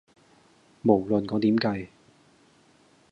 [0.81, 1.89] 無論我點計